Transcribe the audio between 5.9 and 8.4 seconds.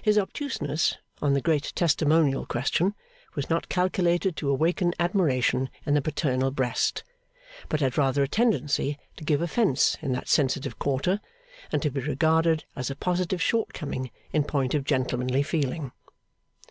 the paternal breast, but had rather a